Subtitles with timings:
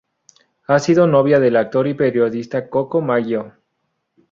[0.65, 3.53] Ha sido novia del actor y periodista Coco Maggio.